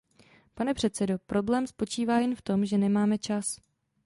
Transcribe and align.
Pane 0.55 0.73
předsedo, 0.73 1.19
problém 1.19 1.67
spočívá 1.67 2.19
jen 2.19 2.35
v 2.35 2.41
tom, 2.41 2.65
že 2.65 2.77
nemáme 2.77 3.17
čas. 3.17 3.59